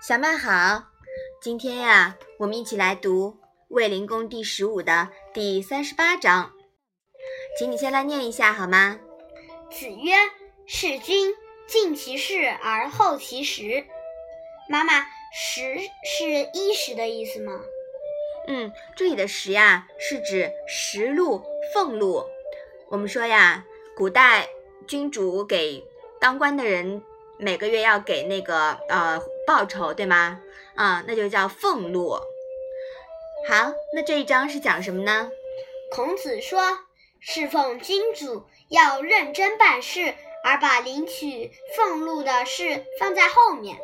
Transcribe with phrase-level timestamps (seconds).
[0.00, 0.84] 小麦好，
[1.42, 3.32] 今天呀，我们一起来读
[3.68, 6.52] 《卫灵公》第十五的第三十八章，
[7.58, 8.98] 请你先来念一下好吗？
[9.70, 10.14] 子曰
[10.66, 11.34] ：“事君
[11.66, 13.84] 尽其事而后其食。”
[14.70, 15.02] 妈妈，
[15.34, 17.60] 食是衣食的意思吗？
[18.48, 21.42] 嗯，这里的食呀，是指食禄、
[21.74, 22.24] 俸禄。
[22.88, 24.48] 我们说呀，古代
[24.86, 25.84] 君主给
[26.18, 27.02] 当官的人
[27.40, 29.20] 每个月要给那个呃。
[29.46, 30.38] 报酬对吗？
[30.76, 32.12] 啊，那就叫俸禄。
[33.48, 35.28] 好，那这一章是讲什么呢？
[35.90, 36.78] 孔子说，
[37.18, 43.76] 侍奉君主要认真办事，而把领取俸禄的事放在后面。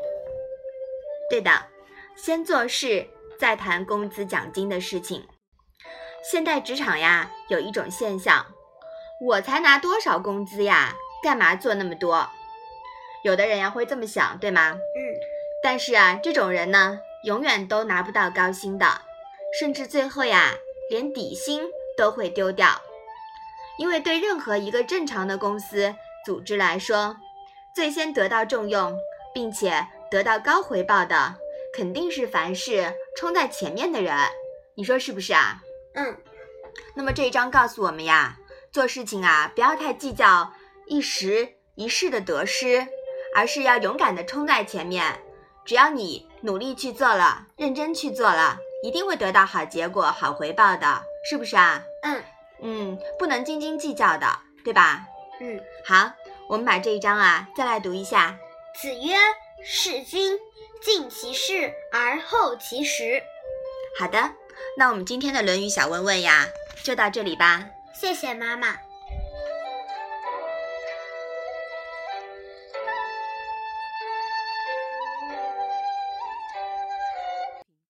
[1.29, 1.65] 对的，
[2.17, 3.09] 先做事，
[3.41, 5.27] 再谈工资奖金的事情。
[6.31, 8.47] 现代职场呀，有一种现象，
[9.21, 10.95] 我才拿多少工资呀？
[11.25, 12.31] 干嘛做那么多？
[13.27, 14.79] 有的人呀会这么想，对吗？
[14.95, 15.01] 嗯。
[15.61, 18.87] 但是啊，这种人呢，永远都拿不到高薪的，
[19.59, 20.55] 甚至最后呀，
[20.91, 21.65] 连底薪
[21.99, 22.81] 都会丢掉。
[23.79, 25.93] 因为对任何一个正常的公司
[26.25, 27.17] 组织来说，
[27.75, 28.97] 最先得到重用，
[29.35, 31.35] 并且得到高回报的，
[31.75, 34.15] 肯定是凡事冲在前面的人。
[34.77, 35.61] 你说是不是啊？
[35.97, 36.17] 嗯。
[36.95, 38.37] 那么这一章告诉我们呀，
[38.71, 40.53] 做事情啊，不要太计较
[40.87, 42.87] 一时一世的得失，
[43.37, 45.05] 而是要勇敢的冲在前面。
[45.67, 51.83] 只要你努力去做了，认真去做了，一定会得到好结果、好回报的，是不是啊？
[52.03, 52.25] 嗯
[52.63, 54.27] 嗯，不能斤斤计较的，
[54.65, 55.05] 对吧？
[55.41, 56.11] 嗯，好，
[56.49, 58.39] 我们把这一章啊再来读一下。
[58.81, 59.15] 子曰
[59.63, 60.39] ：“事君
[60.81, 63.23] 尽其事而后其食。”
[64.01, 64.31] 好的，
[64.79, 66.47] 那我们今天的《论语》小问问呀，
[66.83, 67.67] 就到这里吧。
[67.93, 68.86] 谢谢妈妈。